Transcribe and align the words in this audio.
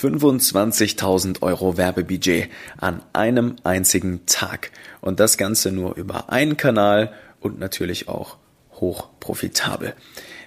25.000 0.00 1.42
Euro 1.42 1.76
Werbebudget 1.76 2.50
an 2.76 3.02
einem 3.12 3.56
einzigen 3.64 4.26
Tag. 4.26 4.70
Und 5.00 5.18
das 5.20 5.36
Ganze 5.36 5.72
nur 5.72 5.96
über 5.96 6.30
einen 6.30 6.56
Kanal 6.56 7.12
und 7.40 7.58
natürlich 7.58 8.08
auch 8.08 8.36
hoch 8.74 9.08
profitabel. 9.20 9.94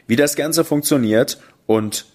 Wie 0.07 0.15
das 0.15 0.35
Ganze 0.35 0.63
funktioniert 0.63 1.39
und 1.65 2.05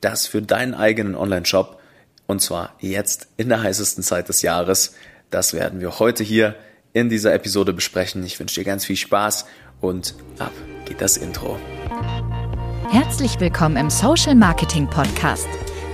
das 0.00 0.26
für 0.26 0.42
deinen 0.42 0.74
eigenen 0.74 1.14
Online-Shop 1.14 1.80
und 2.26 2.40
zwar 2.40 2.74
jetzt 2.80 3.28
in 3.36 3.48
der 3.48 3.62
heißesten 3.62 4.02
Zeit 4.02 4.28
des 4.28 4.42
Jahres, 4.42 4.94
das 5.30 5.54
werden 5.54 5.80
wir 5.80 5.98
heute 5.98 6.24
hier 6.24 6.54
in 6.92 7.08
dieser 7.08 7.34
Episode 7.34 7.72
besprechen. 7.72 8.24
Ich 8.24 8.40
wünsche 8.40 8.60
dir 8.60 8.64
ganz 8.64 8.84
viel 8.84 8.96
Spaß 8.96 9.46
und 9.80 10.14
ab 10.38 10.52
geht 10.86 11.00
das 11.00 11.16
Intro. 11.16 11.58
Herzlich 12.90 13.38
willkommen 13.40 13.76
im 13.76 13.90
Social 13.90 14.34
Marketing 14.34 14.88
Podcast, 14.88 15.48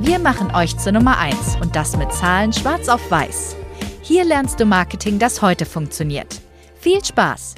Wir 0.00 0.20
machen 0.20 0.54
euch 0.54 0.78
zur 0.78 0.92
Nummer 0.92 1.18
1 1.18 1.56
und 1.60 1.74
das 1.74 1.96
mit 1.96 2.12
Zahlen 2.12 2.52
schwarz 2.52 2.88
auf 2.88 3.10
weiß. 3.10 3.56
Hier 4.00 4.24
lernst 4.24 4.60
du 4.60 4.64
Marketing, 4.64 5.18
das 5.18 5.42
heute 5.42 5.66
funktioniert. 5.66 6.40
Viel 6.80 7.04
Spaß! 7.04 7.56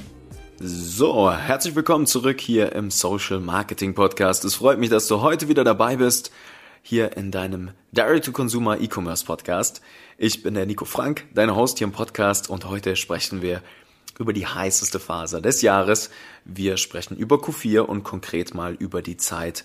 So, 0.59 1.31
herzlich 1.31 1.75
willkommen 1.75 2.07
zurück 2.07 2.41
hier 2.41 2.73
im 2.73 2.89
Social 2.89 3.39
Marketing 3.39 3.93
Podcast. 3.93 4.43
Es 4.43 4.55
freut 4.55 4.79
mich, 4.79 4.89
dass 4.89 5.07
du 5.07 5.21
heute 5.21 5.49
wieder 5.49 5.63
dabei 5.63 5.97
bist 5.97 6.31
hier 6.81 7.15
in 7.15 7.29
deinem 7.29 7.71
Direct-to-Consumer 7.91 8.81
E-Commerce 8.81 9.23
Podcast. 9.23 9.83
Ich 10.17 10.41
bin 10.41 10.55
der 10.55 10.65
Nico 10.65 10.85
Frank, 10.85 11.27
dein 11.35 11.55
Host 11.55 11.77
hier 11.77 11.85
im 11.85 11.93
Podcast 11.93 12.49
und 12.49 12.65
heute 12.65 12.95
sprechen 12.95 13.43
wir 13.43 13.61
über 14.17 14.33
die 14.33 14.47
heißeste 14.47 14.99
Phase 14.99 15.43
des 15.43 15.61
Jahres. 15.61 16.09
Wir 16.43 16.77
sprechen 16.77 17.17
über 17.17 17.35
Q4 17.35 17.81
und 17.81 18.01
konkret 18.03 18.55
mal 18.55 18.73
über 18.73 19.03
die 19.03 19.17
Zeit 19.17 19.63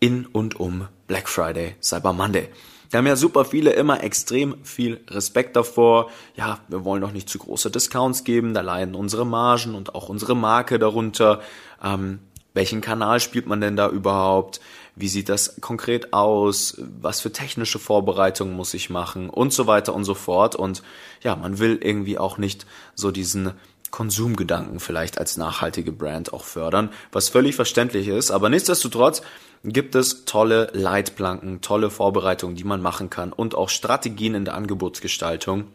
in 0.00 0.26
und 0.26 0.58
um 0.58 0.88
Black 1.06 1.28
Friday, 1.28 1.76
Cyber 1.80 2.12
Monday. 2.12 2.48
Da 2.90 2.98
haben 2.98 3.06
ja 3.06 3.14
super 3.14 3.44
viele 3.44 3.70
immer 3.72 4.02
extrem 4.02 4.56
viel 4.64 5.00
Respekt 5.08 5.54
davor. 5.54 6.10
Ja, 6.34 6.58
wir 6.68 6.84
wollen 6.84 7.02
doch 7.02 7.12
nicht 7.12 7.28
zu 7.28 7.38
große 7.38 7.70
Discounts 7.70 8.24
geben, 8.24 8.52
da 8.52 8.62
leiden 8.62 8.96
unsere 8.96 9.24
Margen 9.24 9.76
und 9.76 9.94
auch 9.94 10.08
unsere 10.08 10.34
Marke 10.34 10.80
darunter. 10.80 11.40
Ähm, 11.82 12.18
welchen 12.52 12.80
Kanal 12.80 13.20
spielt 13.20 13.46
man 13.46 13.60
denn 13.60 13.76
da 13.76 13.88
überhaupt? 13.88 14.60
Wie 14.96 15.06
sieht 15.06 15.28
das 15.28 15.60
konkret 15.60 16.12
aus? 16.12 16.82
Was 17.00 17.20
für 17.20 17.32
technische 17.32 17.78
Vorbereitungen 17.78 18.54
muss 18.54 18.74
ich 18.74 18.90
machen? 18.90 19.30
Und 19.30 19.52
so 19.52 19.68
weiter 19.68 19.94
und 19.94 20.02
so 20.02 20.14
fort. 20.14 20.56
Und 20.56 20.82
ja, 21.22 21.36
man 21.36 21.60
will 21.60 21.78
irgendwie 21.80 22.18
auch 22.18 22.38
nicht 22.38 22.66
so 22.96 23.12
diesen 23.12 23.52
Konsumgedanken 23.90 24.80
vielleicht 24.80 25.18
als 25.18 25.36
nachhaltige 25.36 25.92
Brand 25.92 26.32
auch 26.32 26.44
fördern, 26.44 26.90
was 27.12 27.28
völlig 27.28 27.56
verständlich 27.56 28.08
ist. 28.08 28.30
Aber 28.30 28.48
nichtsdestotrotz 28.48 29.22
gibt 29.64 29.94
es 29.94 30.24
tolle 30.24 30.70
Leitplanken, 30.72 31.60
tolle 31.60 31.90
Vorbereitungen, 31.90 32.56
die 32.56 32.64
man 32.64 32.80
machen 32.80 33.10
kann 33.10 33.32
und 33.32 33.54
auch 33.54 33.68
Strategien 33.68 34.34
in 34.34 34.44
der 34.44 34.54
Angebotsgestaltung, 34.54 35.66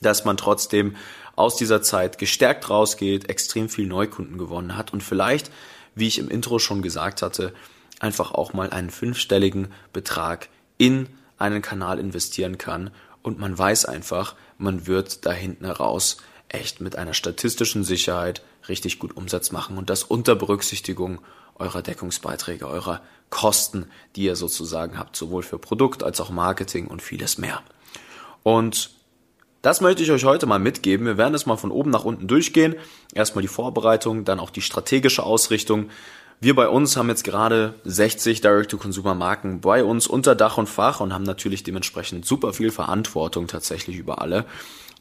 dass 0.00 0.24
man 0.24 0.36
trotzdem 0.36 0.96
aus 1.34 1.56
dieser 1.56 1.82
Zeit 1.82 2.18
gestärkt 2.18 2.68
rausgeht, 2.68 3.28
extrem 3.28 3.68
viel 3.68 3.86
Neukunden 3.86 4.38
gewonnen 4.38 4.76
hat 4.76 4.92
und 4.92 5.02
vielleicht, 5.02 5.50
wie 5.94 6.08
ich 6.08 6.18
im 6.18 6.28
Intro 6.28 6.58
schon 6.58 6.82
gesagt 6.82 7.22
hatte, 7.22 7.52
einfach 7.98 8.32
auch 8.32 8.52
mal 8.52 8.70
einen 8.70 8.90
fünfstelligen 8.90 9.68
Betrag 9.92 10.48
in 10.76 11.08
einen 11.38 11.62
Kanal 11.62 11.98
investieren 11.98 12.58
kann 12.58 12.90
und 13.22 13.38
man 13.38 13.56
weiß 13.56 13.84
einfach, 13.86 14.34
man 14.58 14.86
wird 14.86 15.24
da 15.26 15.32
hinten 15.32 15.64
heraus 15.64 16.18
echt 16.54 16.80
mit 16.80 16.96
einer 16.96 17.14
statistischen 17.14 17.84
Sicherheit 17.84 18.42
richtig 18.68 18.98
gut 18.98 19.16
Umsatz 19.16 19.52
machen 19.52 19.78
und 19.78 19.90
das 19.90 20.04
unter 20.04 20.34
Berücksichtigung 20.34 21.20
eurer 21.56 21.82
Deckungsbeiträge, 21.82 22.66
eurer 22.66 23.00
Kosten, 23.30 23.86
die 24.16 24.24
ihr 24.24 24.36
sozusagen 24.36 24.98
habt, 24.98 25.16
sowohl 25.16 25.42
für 25.42 25.58
Produkt 25.58 26.02
als 26.02 26.20
auch 26.20 26.30
Marketing 26.30 26.86
und 26.86 27.02
vieles 27.02 27.38
mehr. 27.38 27.62
Und 28.42 28.90
das 29.62 29.80
möchte 29.80 30.02
ich 30.02 30.10
euch 30.10 30.24
heute 30.24 30.46
mal 30.46 30.58
mitgeben. 30.58 31.06
Wir 31.06 31.18
werden 31.18 31.34
es 31.34 31.46
mal 31.46 31.56
von 31.56 31.70
oben 31.70 31.90
nach 31.90 32.04
unten 32.04 32.26
durchgehen. 32.26 32.74
Erstmal 33.14 33.42
die 33.42 33.48
Vorbereitung, 33.48 34.24
dann 34.24 34.40
auch 34.40 34.50
die 34.50 34.62
strategische 34.62 35.22
Ausrichtung, 35.22 35.88
wir 36.42 36.56
bei 36.56 36.68
uns 36.68 36.96
haben 36.96 37.08
jetzt 37.08 37.22
gerade 37.22 37.74
60 37.84 38.40
Direct-to-Consumer-Marken 38.40 39.60
bei 39.60 39.84
uns 39.84 40.08
unter 40.08 40.34
Dach 40.34 40.58
und 40.58 40.68
Fach 40.68 40.98
und 40.98 41.14
haben 41.14 41.22
natürlich 41.22 41.62
dementsprechend 41.62 42.26
super 42.26 42.52
viel 42.52 42.72
Verantwortung 42.72 43.46
tatsächlich 43.46 43.96
über 43.96 44.20
alle. 44.20 44.44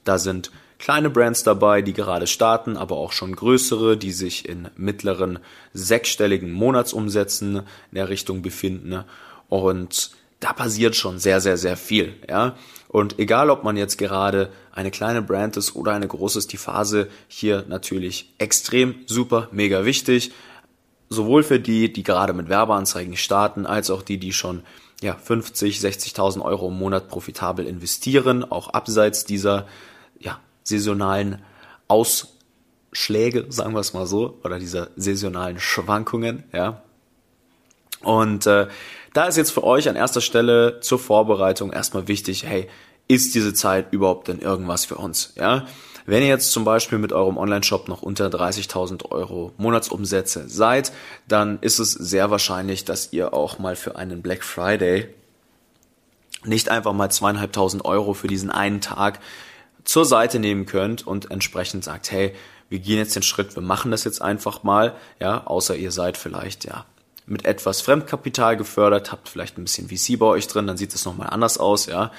Da 0.03 0.19
sind 0.19 0.51
kleine 0.81 1.09
Brands 1.09 1.43
dabei, 1.43 1.81
die 1.81 1.93
gerade 1.93 2.27
starten, 2.27 2.75
aber 2.75 2.97
auch 2.97 3.11
schon 3.11 3.35
größere, 3.35 3.95
die 3.95 4.11
sich 4.11 4.49
in 4.49 4.67
mittleren 4.75 5.39
sechsstelligen 5.73 6.51
Monatsumsätzen 6.51 7.57
in 7.57 7.63
der 7.93 8.09
Richtung 8.09 8.41
befinden. 8.41 9.03
Und 9.47 10.11
da 10.39 10.53
passiert 10.53 10.95
schon 10.95 11.19
sehr, 11.19 11.39
sehr, 11.39 11.57
sehr 11.57 11.77
viel, 11.77 12.15
ja. 12.27 12.55
Und 12.87 13.19
egal, 13.19 13.49
ob 13.49 13.63
man 13.63 13.77
jetzt 13.77 13.97
gerade 13.97 14.49
eine 14.73 14.91
kleine 14.91 15.21
Brand 15.21 15.55
ist 15.55 15.75
oder 15.75 15.93
eine 15.93 16.07
große, 16.07 16.39
ist 16.39 16.51
die 16.51 16.57
Phase 16.57 17.07
hier 17.29 17.63
natürlich 17.69 18.33
extrem 18.37 18.95
super, 19.05 19.47
mega 19.51 19.85
wichtig 19.85 20.33
sowohl 21.11 21.43
für 21.43 21.59
die, 21.59 21.91
die 21.91 22.03
gerade 22.03 22.33
mit 22.33 22.47
Werbeanzeigen 22.47 23.17
starten, 23.17 23.65
als 23.65 23.91
auch 23.91 24.01
die, 24.01 24.17
die 24.17 24.31
schon 24.31 24.63
ja, 25.01 25.15
50, 25.15 25.79
60.000 25.79 26.41
Euro 26.41 26.69
im 26.69 26.79
Monat 26.79 27.09
profitabel 27.09 27.67
investieren, 27.67 28.49
auch 28.49 28.69
abseits 28.69 29.25
dieser 29.25 29.67
saisonalen 30.63 31.41
Ausschläge, 31.87 33.45
sagen 33.49 33.73
wir 33.73 33.79
es 33.79 33.93
mal 33.93 34.05
so, 34.05 34.39
oder 34.43 34.59
dieser 34.59 34.89
saisonalen 34.95 35.59
Schwankungen, 35.59 36.43
ja. 36.53 36.81
Und 38.01 38.47
äh, 38.47 38.67
da 39.13 39.25
ist 39.25 39.37
jetzt 39.37 39.51
für 39.51 39.63
euch 39.63 39.87
an 39.89 39.95
erster 39.95 40.21
Stelle 40.21 40.79
zur 40.79 40.97
Vorbereitung 40.99 41.71
erstmal 41.71 42.07
wichtig, 42.07 42.45
hey, 42.45 42.67
ist 43.07 43.35
diese 43.35 43.53
Zeit 43.53 43.91
überhaupt 43.91 44.27
denn 44.27 44.39
irgendwas 44.39 44.85
für 44.85 44.95
uns, 44.95 45.33
ja? 45.35 45.65
Wenn 46.05 46.23
ihr 46.23 46.29
jetzt 46.29 46.51
zum 46.51 46.65
Beispiel 46.65 46.97
mit 46.97 47.13
eurem 47.13 47.37
Online-Shop 47.37 47.87
noch 47.87 48.01
unter 48.01 48.27
30.000 48.27 49.11
Euro 49.11 49.53
Monatsumsätze 49.57 50.49
seid, 50.49 50.91
dann 51.27 51.59
ist 51.61 51.79
es 51.79 51.91
sehr 51.91 52.31
wahrscheinlich, 52.31 52.85
dass 52.85 53.13
ihr 53.13 53.33
auch 53.33 53.59
mal 53.59 53.75
für 53.75 53.95
einen 53.95 54.21
Black 54.23 54.43
Friday 54.43 55.13
nicht 56.43 56.69
einfach 56.69 56.93
mal 56.93 57.09
zweieinhalbtausend 57.09 57.85
Euro 57.85 58.13
für 58.13 58.27
diesen 58.27 58.49
einen 58.49 58.81
Tag 58.81 59.19
zur 59.83 60.05
Seite 60.05 60.39
nehmen 60.39 60.65
könnt 60.65 61.05
und 61.05 61.31
entsprechend 61.31 61.83
sagt, 61.83 62.11
hey, 62.11 62.33
wir 62.69 62.79
gehen 62.79 62.97
jetzt 62.97 63.15
den 63.15 63.23
Schritt, 63.23 63.55
wir 63.55 63.63
machen 63.63 63.91
das 63.91 64.03
jetzt 64.03 64.21
einfach 64.21 64.63
mal, 64.63 64.95
ja, 65.19 65.45
außer 65.45 65.75
ihr 65.75 65.91
seid 65.91 66.17
vielleicht, 66.17 66.65
ja, 66.65 66.85
mit 67.25 67.45
etwas 67.45 67.81
Fremdkapital 67.81 68.57
gefördert, 68.57 69.11
habt 69.11 69.29
vielleicht 69.29 69.57
ein 69.57 69.63
bisschen 69.63 69.89
VC 69.89 70.17
bei 70.17 70.25
euch 70.25 70.47
drin, 70.47 70.67
dann 70.67 70.77
sieht 70.77 70.93
es 70.93 71.05
nochmal 71.05 71.29
anders 71.29 71.57
aus, 71.57 71.85
ja. 71.85 72.11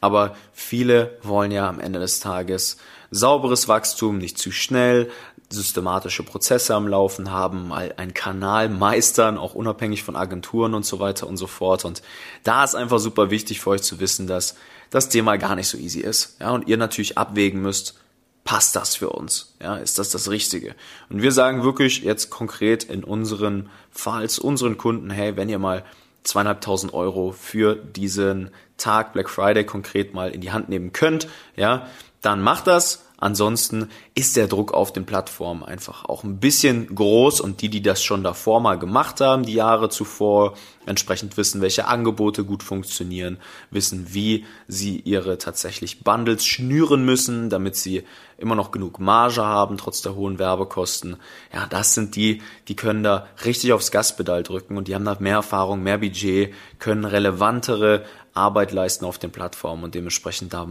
Aber 0.00 0.34
viele 0.52 1.18
wollen 1.22 1.52
ja 1.52 1.68
am 1.68 1.80
Ende 1.80 2.00
des 2.00 2.20
Tages 2.20 2.78
sauberes 3.10 3.68
Wachstum, 3.68 4.18
nicht 4.18 4.38
zu 4.38 4.52
schnell, 4.52 5.10
systematische 5.50 6.22
Prozesse 6.22 6.74
am 6.74 6.86
Laufen 6.86 7.30
haben, 7.30 7.68
mal 7.68 7.92
einen 7.96 8.14
Kanal 8.14 8.68
meistern, 8.68 9.36
auch 9.36 9.54
unabhängig 9.54 10.04
von 10.04 10.16
Agenturen 10.16 10.74
und 10.74 10.86
so 10.86 11.00
weiter 11.00 11.26
und 11.26 11.36
so 11.36 11.48
fort. 11.48 11.84
Und 11.84 12.02
da 12.44 12.62
ist 12.64 12.76
einfach 12.76 13.00
super 13.00 13.30
wichtig 13.30 13.60
für 13.60 13.70
euch 13.70 13.82
zu 13.82 13.98
wissen, 14.00 14.26
dass 14.26 14.56
das 14.90 15.08
Thema 15.08 15.36
gar 15.36 15.56
nicht 15.56 15.68
so 15.68 15.76
easy 15.76 16.00
ist. 16.00 16.36
Ja, 16.40 16.50
und 16.50 16.68
ihr 16.68 16.76
natürlich 16.76 17.18
abwägen 17.18 17.60
müsst, 17.62 17.98
passt 18.44 18.76
das 18.76 18.96
für 18.96 19.10
uns? 19.10 19.54
Ja, 19.60 19.76
ist 19.76 19.98
das 19.98 20.10
das 20.10 20.30
Richtige? 20.30 20.74
Und 21.08 21.22
wir 21.22 21.32
sagen 21.32 21.62
wirklich 21.64 22.02
jetzt 22.02 22.30
konkret 22.30 22.84
in 22.84 23.04
unseren 23.04 23.68
Falls 23.90 24.38
unseren 24.38 24.78
Kunden, 24.78 25.10
hey, 25.10 25.36
wenn 25.36 25.48
ihr 25.48 25.58
mal 25.58 25.84
zweieinhalbtausend 26.22 26.94
Euro 26.94 27.32
für 27.32 27.74
diesen 27.74 28.50
Tag 28.76 29.12
Black 29.12 29.28
Friday 29.28 29.64
konkret 29.64 30.14
mal 30.14 30.30
in 30.30 30.40
die 30.40 30.52
Hand 30.52 30.68
nehmen 30.68 30.92
könnt, 30.92 31.28
ja, 31.56 31.88
dann 32.22 32.42
macht 32.42 32.66
das. 32.66 33.04
Ansonsten 33.22 33.90
ist 34.14 34.36
der 34.36 34.46
Druck 34.46 34.72
auf 34.72 34.94
den 34.94 35.04
Plattformen 35.04 35.62
einfach 35.62 36.06
auch 36.06 36.24
ein 36.24 36.40
bisschen 36.40 36.94
groß 36.94 37.42
und 37.42 37.60
die, 37.60 37.68
die 37.68 37.82
das 37.82 38.02
schon 38.02 38.24
davor 38.24 38.60
mal 38.60 38.78
gemacht 38.78 39.20
haben, 39.20 39.42
die 39.42 39.52
Jahre 39.52 39.90
zuvor, 39.90 40.54
entsprechend 40.86 41.36
wissen, 41.36 41.60
welche 41.60 41.86
Angebote 41.86 42.44
gut 42.44 42.62
funktionieren, 42.62 43.36
wissen, 43.70 44.14
wie 44.14 44.46
sie 44.68 45.00
ihre 45.00 45.36
tatsächlich 45.36 46.02
Bundles 46.02 46.46
schnüren 46.46 47.04
müssen, 47.04 47.50
damit 47.50 47.76
sie 47.76 48.04
immer 48.38 48.54
noch 48.54 48.70
genug 48.70 48.98
Marge 48.98 49.44
haben, 49.44 49.76
trotz 49.76 50.00
der 50.00 50.14
hohen 50.14 50.38
Werbekosten. 50.38 51.16
Ja, 51.52 51.66
das 51.66 51.92
sind 51.92 52.16
die, 52.16 52.40
die 52.68 52.74
können 52.74 53.02
da 53.02 53.26
richtig 53.44 53.74
aufs 53.74 53.90
Gaspedal 53.90 54.42
drücken 54.42 54.78
und 54.78 54.88
die 54.88 54.94
haben 54.94 55.04
da 55.04 55.14
mehr 55.20 55.34
Erfahrung, 55.34 55.82
mehr 55.82 55.98
Budget, 55.98 56.54
können 56.78 57.04
relevantere 57.04 58.02
Arbeit 58.32 58.72
leisten 58.72 59.04
auf 59.04 59.18
den 59.18 59.30
Plattformen 59.30 59.84
und 59.84 59.94
dementsprechend 59.94 60.54
da 60.54 60.66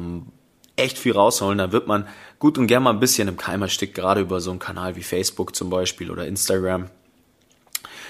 echt 0.80 0.98
viel 0.98 1.14
rausholen, 1.14 1.58
dann 1.58 1.72
wird 1.72 1.88
man 1.88 2.08
gut 2.40 2.58
und 2.58 2.68
gern 2.68 2.84
mal 2.84 2.92
ein 2.92 3.00
bisschen 3.00 3.28
im 3.28 3.38
Keim 3.38 3.62
erstickt, 3.62 3.96
gerade 3.96 4.22
über 4.22 4.42
so 4.42 4.50
einen 4.50 4.60
Kanal 4.60 4.96
wie 4.96 5.04
Facebook 5.04 5.56
zum 5.56 5.70
Beispiel 5.70 6.12
oder 6.12 6.26
Instagram. 6.26 6.90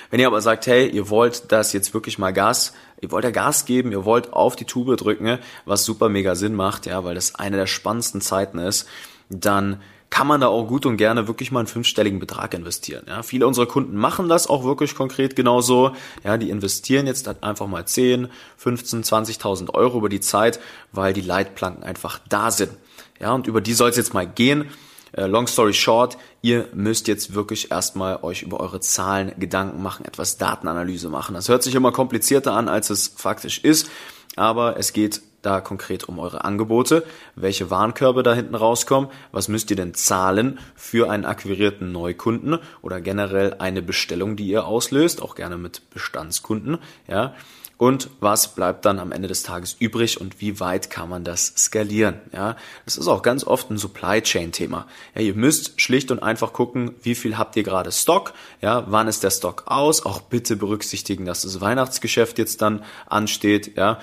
Wenn 0.10 0.20
ihr 0.20 0.28
aber 0.28 0.42
sagt, 0.42 0.66
hey, 0.68 0.88
ihr 0.88 1.10
wollt 1.10 1.52
das 1.52 1.72
jetzt 1.74 1.94
wirklich 1.94 2.18
mal 2.18 2.34
Gas, 2.34 2.74
ihr 3.00 3.12
wollt 3.12 3.24
ja 3.24 3.32
Gas 3.32 3.66
geben, 3.66 3.92
ihr 3.92 4.06
wollt 4.06 4.34
auf 4.34 4.56
die 4.56 4.66
Tube 4.66 4.98
drücken, 4.98 5.38
was 5.66 5.86
super 5.86 6.10
mega 6.10 6.36
Sinn 6.36 6.56
macht, 6.56 6.88
ja, 6.88 7.04
weil 7.04 7.16
das 7.16 7.36
eine 7.36 7.58
der 7.58 7.68
spannendsten 7.68 8.22
Zeiten 8.22 8.58
ist, 8.58 8.88
dann 9.30 9.82
kann 10.10 10.28
man 10.28 10.42
da 10.42 10.48
auch 10.48 10.66
gut 10.66 10.86
und 10.86 10.98
gerne 10.98 11.28
wirklich 11.28 11.52
mal 11.52 11.60
einen 11.60 11.68
fünfstelligen 11.68 12.20
Betrag 12.20 12.54
investieren. 12.54 13.06
Ja, 13.08 13.22
viele 13.24 13.46
unserer 13.46 13.68
Kunden 13.68 13.96
machen 13.96 14.28
das 14.28 14.48
auch 14.48 14.64
wirklich 14.64 14.96
konkret 14.96 15.36
genauso. 15.36 15.92
Ja, 16.24 16.38
die 16.38 16.50
investieren 16.50 17.08
jetzt 17.08 17.28
einfach 17.44 17.68
mal 17.68 17.86
10, 17.86 18.30
15, 18.58 19.04
20.000 19.04 19.74
Euro 19.74 20.00
über 20.00 20.10
die 20.10 20.20
Zeit, 20.20 20.60
weil 20.92 21.14
die 21.14 21.22
Leitplanken 21.22 21.84
einfach 21.84 22.20
da 22.28 22.52
sind. 22.52 22.72
Ja, 23.20 23.34
und 23.34 23.48
über 23.48 23.62
die 23.62 23.74
soll 23.74 23.92
es 23.92 23.98
jetzt 23.98 24.14
mal 24.14 24.28
gehen. 24.28 24.66
Äh, 25.12 25.26
long 25.26 25.48
story 25.48 25.74
short, 25.74 26.18
ihr 26.42 26.68
müsst 26.74 27.08
jetzt 27.08 27.34
wirklich 27.34 27.72
erstmal 27.72 28.24
euch 28.24 28.44
über 28.44 28.60
eure 28.60 28.80
Zahlen 28.80 29.32
Gedanken 29.38 29.82
machen, 29.82 30.06
etwas 30.06 30.38
Datenanalyse 30.38 31.10
machen. 31.10 31.34
Das 31.34 31.50
hört 31.50 31.64
sich 31.64 31.76
immer 31.76 31.92
komplizierter 31.92 32.54
an, 32.54 32.68
als 32.68 32.90
es 32.90 33.08
faktisch 33.16 33.60
ist, 33.60 33.90
aber 34.36 34.78
es 34.78 34.94
geht 34.94 35.22
da 35.42 35.62
konkret 35.62 36.06
um 36.06 36.20
eure 36.20 36.44
Angebote, 36.44 37.06
welche 37.36 37.70
Warenkörbe 37.70 38.24
da 38.24 38.34
hinten 38.34 38.56
rauskommen, 38.56 39.10
was 39.32 39.48
müsst 39.48 39.70
ihr 39.70 39.78
denn 39.78 39.94
zahlen 39.94 40.60
für 40.76 41.10
einen 41.10 41.26
akquirierten 41.26 41.92
Neukunden 41.92 42.60
oder 42.82 43.02
generell 43.02 43.56
eine 43.60 43.82
Bestellung, 43.82 44.36
die 44.36 44.48
ihr 44.48 44.66
auslöst, 44.66 45.22
auch 45.22 45.36
gerne 45.36 45.58
mit 45.58 45.90
Bestandskunden, 45.90 46.78
ja, 47.08 47.34
und 47.80 48.10
was 48.20 48.56
bleibt 48.56 48.84
dann 48.84 49.00
am 49.00 49.14
Ende 49.14 49.30
des 49.30 49.42
Tages 49.42 49.78
übrig 49.80 50.20
und 50.20 50.42
wie 50.42 50.60
weit 50.60 50.90
kann 50.90 51.08
man 51.08 51.24
das 51.24 51.54
skalieren? 51.56 52.20
Ja, 52.34 52.58
das 52.84 52.98
ist 52.98 53.08
auch 53.08 53.22
ganz 53.22 53.46
oft 53.46 53.72
ein 53.72 53.78
Supply 53.78 54.22
Chain 54.22 54.52
Thema. 54.52 54.86
Ja, 55.16 55.22
ihr 55.22 55.34
müsst 55.34 55.80
schlicht 55.80 56.12
und 56.12 56.22
einfach 56.22 56.52
gucken, 56.52 56.96
wie 57.04 57.16
viel 57.16 57.38
habt 57.38 57.56
ihr 57.56 57.64
gerade 57.64 57.94
Stock? 57.94 58.34
Ja, 58.60 58.84
wann 58.90 59.08
ist 59.08 59.24
der 59.24 59.32
Stock 59.32 59.64
aus? 59.68 60.06
Auch 60.06 60.20
bitte 60.20 60.58
berücksichtigen, 60.58 61.24
dass 61.24 61.44
das 61.44 61.62
Weihnachtsgeschäft 61.62 62.38
jetzt 62.38 62.62
dann 62.62 62.84
ansteht. 63.08 63.78
Ja, 63.78 64.00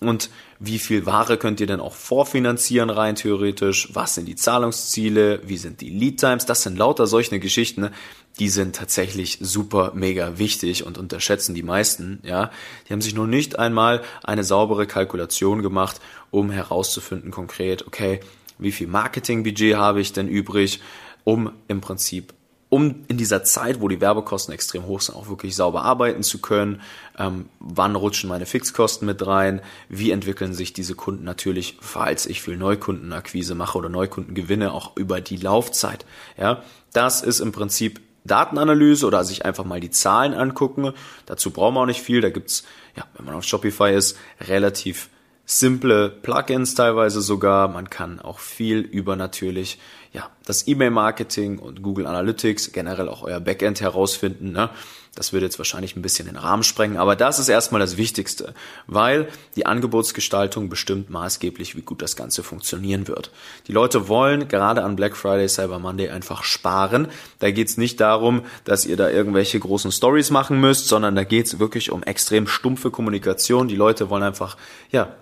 und 0.00 0.30
wie 0.58 0.78
viel 0.78 1.06
Ware 1.06 1.36
könnt 1.36 1.60
ihr 1.60 1.66
denn 1.66 1.80
auch 1.80 1.94
vorfinanzieren 1.94 2.90
rein 2.90 3.16
theoretisch? 3.16 3.88
Was 3.92 4.14
sind 4.14 4.26
die 4.26 4.34
Zahlungsziele? 4.34 5.40
Wie 5.44 5.56
sind 5.58 5.80
die 5.80 5.90
Lead 5.90 6.20
Times? 6.20 6.46
Das 6.46 6.62
sind 6.62 6.78
lauter 6.78 7.06
solche 7.06 7.38
Geschichten, 7.38 7.90
die 8.38 8.48
sind 8.48 8.76
tatsächlich 8.76 9.38
super 9.40 9.92
mega 9.94 10.38
wichtig 10.38 10.86
und 10.86 10.96
unterschätzen 10.96 11.54
die 11.54 11.62
meisten, 11.62 12.20
ja. 12.22 12.50
Die 12.88 12.92
haben 12.92 13.02
sich 13.02 13.14
noch 13.14 13.26
nicht 13.26 13.58
einmal 13.58 14.02
eine 14.24 14.44
saubere 14.44 14.86
Kalkulation 14.86 15.62
gemacht, 15.62 16.00
um 16.30 16.50
herauszufinden 16.50 17.30
konkret, 17.30 17.86
okay, 17.86 18.20
wie 18.58 18.72
viel 18.72 18.86
Marketingbudget 18.86 19.76
habe 19.76 20.00
ich 20.00 20.12
denn 20.12 20.28
übrig, 20.28 20.80
um 21.24 21.52
im 21.68 21.80
Prinzip 21.80 22.32
um 22.70 23.04
in 23.08 23.18
dieser 23.18 23.42
Zeit, 23.42 23.80
wo 23.80 23.88
die 23.88 24.00
Werbekosten 24.00 24.54
extrem 24.54 24.86
hoch 24.86 25.00
sind, 25.00 25.16
auch 25.16 25.28
wirklich 25.28 25.56
sauber 25.56 25.82
arbeiten 25.82 26.22
zu 26.22 26.40
können. 26.40 26.80
Ähm, 27.18 27.48
wann 27.58 27.96
rutschen 27.96 28.30
meine 28.30 28.46
Fixkosten 28.46 29.06
mit 29.06 29.26
rein? 29.26 29.60
Wie 29.88 30.12
entwickeln 30.12 30.54
sich 30.54 30.72
diese 30.72 30.94
Kunden 30.94 31.24
natürlich, 31.24 31.76
falls 31.80 32.26
ich 32.26 32.40
viel 32.40 32.56
Neukundenakquise 32.56 33.56
mache 33.56 33.76
oder 33.76 33.88
Neukunden 33.88 34.34
gewinne, 34.34 34.72
auch 34.72 34.96
über 34.96 35.20
die 35.20 35.36
Laufzeit? 35.36 36.06
Ja, 36.38 36.62
das 36.92 37.22
ist 37.22 37.40
im 37.40 37.50
Prinzip 37.50 38.00
Datenanalyse 38.24 39.04
oder 39.04 39.24
sich 39.24 39.44
einfach 39.44 39.64
mal 39.64 39.80
die 39.80 39.90
Zahlen 39.90 40.32
angucken. 40.32 40.92
Dazu 41.26 41.50
braucht 41.50 41.74
man 41.74 41.82
auch 41.82 41.86
nicht 41.86 42.02
viel. 42.02 42.20
Da 42.20 42.30
gibt's, 42.30 42.64
ja, 42.96 43.04
wenn 43.16 43.26
man 43.26 43.34
auf 43.34 43.44
Shopify 43.44 43.92
ist, 43.92 44.16
relativ 44.40 45.08
simple 45.44 46.08
Plugins 46.08 46.74
teilweise 46.76 47.20
sogar. 47.20 47.66
Man 47.66 47.90
kann 47.90 48.20
auch 48.20 48.38
viel 48.38 48.78
über 48.78 49.16
natürlich 49.16 49.80
ja, 50.12 50.28
das 50.44 50.66
E-Mail-Marketing 50.66 51.58
und 51.58 51.82
Google 51.82 52.06
Analytics, 52.06 52.72
generell 52.72 53.08
auch 53.08 53.22
euer 53.22 53.38
Backend 53.38 53.80
herausfinden. 53.80 54.50
Ne? 54.50 54.70
Das 55.14 55.32
würde 55.32 55.46
jetzt 55.46 55.58
wahrscheinlich 55.58 55.94
ein 55.96 56.02
bisschen 56.02 56.26
den 56.26 56.36
Rahmen 56.36 56.64
sprengen, 56.64 56.96
aber 56.96 57.14
das 57.14 57.38
ist 57.38 57.48
erstmal 57.48 57.80
das 57.80 57.96
Wichtigste, 57.96 58.54
weil 58.86 59.28
die 59.54 59.66
Angebotsgestaltung 59.66 60.68
bestimmt 60.68 61.10
maßgeblich, 61.10 61.76
wie 61.76 61.82
gut 61.82 62.02
das 62.02 62.16
Ganze 62.16 62.42
funktionieren 62.42 63.06
wird. 63.06 63.30
Die 63.68 63.72
Leute 63.72 64.08
wollen 64.08 64.48
gerade 64.48 64.82
an 64.82 64.96
Black 64.96 65.16
Friday, 65.16 65.48
Cyber 65.48 65.78
Monday 65.78 66.10
einfach 66.10 66.42
sparen. 66.42 67.08
Da 67.38 67.50
geht's 67.50 67.76
nicht 67.76 68.00
darum, 68.00 68.42
dass 68.64 68.86
ihr 68.86 68.96
da 68.96 69.10
irgendwelche 69.10 69.60
großen 69.60 69.92
Stories 69.92 70.30
machen 70.30 70.60
müsst, 70.60 70.88
sondern 70.88 71.14
da 71.14 71.24
geht's 71.24 71.60
wirklich 71.60 71.92
um 71.92 72.02
extrem 72.02 72.46
stumpfe 72.48 72.90
Kommunikation. 72.90 73.68
Die 73.68 73.76
Leute 73.76 74.10
wollen 74.10 74.22
einfach, 74.22 74.56
ja, 74.90 75.14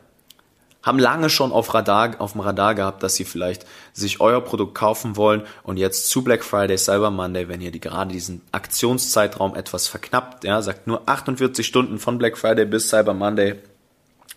haben 0.83 0.99
lange 0.99 1.29
schon 1.29 1.53
auf 1.53 1.75
Radar, 1.75 2.21
auf 2.21 2.33
dem 2.33 2.41
Radar 2.41 2.75
gehabt, 2.75 3.03
dass 3.03 3.15
sie 3.17 3.25
vielleicht 3.25 3.67
sich 3.93 4.21
euer 4.21 4.41
Produkt 4.41 4.75
kaufen 4.75 5.17
wollen. 5.17 5.43
Und 5.63 5.77
jetzt 5.77 6.09
zu 6.09 6.23
Black 6.23 6.45
Friday, 6.45 6.79
Cyber 6.79 7.11
Monday, 7.11 7.49
wenn 7.49 7.61
ihr 7.61 7.71
die 7.73 7.81
gerade 7.81 8.13
diesen 8.13 8.43
Aktionszeitraum 8.53 9.55
etwas 9.55 9.89
verknappt, 9.89 10.45
ja, 10.45 10.63
sagt 10.63 10.87
nur 10.87 11.03
48 11.07 11.67
Stunden 11.67 11.99
von 11.99 12.19
Black 12.19 12.39
Friday 12.39 12.65
bis 12.65 12.89
Cyber 12.89 13.15
Monday, 13.15 13.57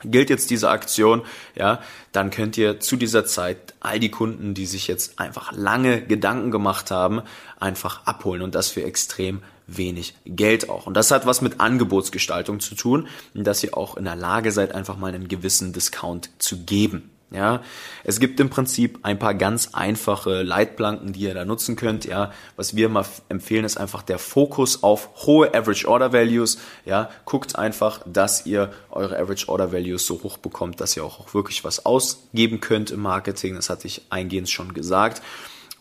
gilt 0.03 0.29
jetzt 0.29 0.49
diese 0.49 0.69
Aktion, 0.69 1.21
ja, 1.55 1.79
dann 2.11 2.31
könnt 2.31 2.57
ihr 2.57 2.79
zu 2.79 2.95
dieser 2.95 3.25
Zeit 3.25 3.75
all 3.79 3.99
die 3.99 4.11
Kunden, 4.11 4.53
die 4.53 4.65
sich 4.65 4.87
jetzt 4.87 5.19
einfach 5.19 5.51
lange 5.51 6.01
Gedanken 6.01 6.51
gemacht 6.51 6.91
haben, 6.91 7.21
einfach 7.59 8.05
abholen. 8.05 8.41
Und 8.41 8.55
das 8.55 8.69
für 8.69 8.83
extrem 8.83 9.41
wenig 9.77 10.15
Geld 10.25 10.69
auch. 10.69 10.87
Und 10.87 10.95
das 10.95 11.11
hat 11.11 11.25
was 11.25 11.41
mit 11.41 11.59
Angebotsgestaltung 11.59 12.59
zu 12.59 12.75
tun, 12.75 13.07
dass 13.33 13.63
ihr 13.63 13.77
auch 13.77 13.97
in 13.97 14.05
der 14.05 14.15
Lage 14.15 14.51
seid, 14.51 14.73
einfach 14.73 14.97
mal 14.97 15.13
einen 15.13 15.27
gewissen 15.27 15.73
Discount 15.73 16.29
zu 16.39 16.63
geben. 16.63 17.09
Ja, 17.33 17.61
es 18.03 18.19
gibt 18.19 18.41
im 18.41 18.49
Prinzip 18.49 18.99
ein 19.03 19.17
paar 19.17 19.33
ganz 19.33 19.69
einfache 19.71 20.43
Leitplanken, 20.43 21.13
die 21.13 21.21
ihr 21.21 21.33
da 21.33 21.45
nutzen 21.45 21.77
könnt. 21.77 22.03
Ja, 22.03 22.33
was 22.57 22.75
wir 22.75 22.89
mal 22.89 23.05
empfehlen, 23.29 23.63
ist 23.63 23.77
einfach 23.77 24.01
der 24.01 24.19
Fokus 24.19 24.83
auf 24.83 25.25
hohe 25.25 25.53
Average 25.53 25.87
Order 25.87 26.11
Values. 26.11 26.57
Ja, 26.83 27.09
guckt 27.23 27.55
einfach, 27.55 28.01
dass 28.05 28.45
ihr 28.45 28.73
eure 28.89 29.17
Average 29.17 29.47
Order 29.47 29.71
Values 29.71 30.05
so 30.05 30.21
hoch 30.23 30.39
bekommt, 30.39 30.81
dass 30.81 30.97
ihr 30.97 31.05
auch 31.05 31.33
wirklich 31.33 31.63
was 31.63 31.85
ausgeben 31.85 32.59
könnt 32.59 32.91
im 32.91 32.99
Marketing. 32.99 33.55
Das 33.55 33.69
hatte 33.69 33.87
ich 33.87 34.01
eingehend 34.09 34.49
schon 34.49 34.73
gesagt. 34.73 35.21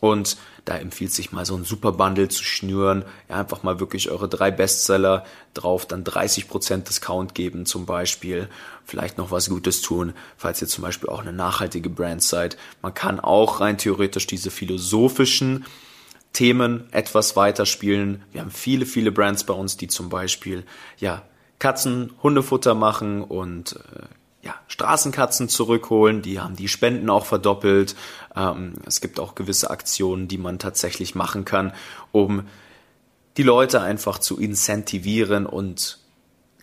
Und 0.01 0.35
da 0.65 0.77
empfiehlt 0.77 1.13
sich 1.13 1.31
mal 1.31 1.45
so 1.45 1.55
ein 1.55 1.63
Super 1.63 1.91
Bundle 1.91 2.27
zu 2.27 2.43
schnüren. 2.43 3.05
Ja, 3.29 3.39
einfach 3.39 3.61
mal 3.61 3.79
wirklich 3.79 4.09
eure 4.09 4.27
drei 4.27 4.49
Bestseller 4.49 5.23
drauf, 5.53 5.85
dann 5.85 6.03
30% 6.03 6.87
Discount 6.87 7.35
geben 7.35 7.67
zum 7.67 7.85
Beispiel. 7.85 8.49
Vielleicht 8.83 9.19
noch 9.19 9.29
was 9.29 9.47
Gutes 9.47 9.81
tun, 9.81 10.13
falls 10.37 10.59
ihr 10.59 10.67
zum 10.67 10.81
Beispiel 10.83 11.07
auch 11.07 11.21
eine 11.21 11.33
nachhaltige 11.33 11.89
Brand 11.89 12.23
seid. 12.23 12.57
Man 12.81 12.95
kann 12.95 13.19
auch 13.19 13.61
rein 13.61 13.77
theoretisch 13.77 14.25
diese 14.25 14.49
philosophischen 14.49 15.65
Themen 16.33 16.91
etwas 16.91 17.35
weiterspielen. 17.35 18.23
Wir 18.31 18.41
haben 18.41 18.51
viele, 18.51 18.87
viele 18.87 19.11
Brands 19.11 19.43
bei 19.43 19.53
uns, 19.53 19.77
die 19.77 19.87
zum 19.87 20.09
Beispiel, 20.09 20.63
ja, 20.97 21.21
Katzen, 21.59 22.11
Hundefutter 22.23 22.73
machen 22.73 23.21
und 23.21 23.73
äh, 23.75 24.05
ja, 24.43 24.55
Straßenkatzen 24.67 25.49
zurückholen, 25.49 26.21
die 26.21 26.39
haben 26.39 26.55
die 26.55 26.67
Spenden 26.67 27.09
auch 27.09 27.25
verdoppelt. 27.25 27.95
Ähm, 28.35 28.75
es 28.85 29.01
gibt 29.01 29.19
auch 29.19 29.35
gewisse 29.35 29.69
Aktionen, 29.69 30.27
die 30.27 30.37
man 30.37 30.59
tatsächlich 30.59 31.15
machen 31.15 31.45
kann, 31.45 31.73
um 32.11 32.47
die 33.37 33.43
Leute 33.43 33.81
einfach 33.81 34.17
zu 34.17 34.39
incentivieren 34.39 35.45
und 35.45 35.99